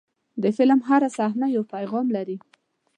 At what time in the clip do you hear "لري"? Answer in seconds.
2.15-2.37